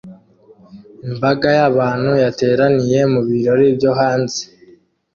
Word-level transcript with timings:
Imbaga 1.07 1.47
y'abantu 1.57 2.11
yateraniye 2.23 2.99
mu 3.13 3.21
birori 3.27 3.65
byo 3.77 3.91
hanze 3.99 4.41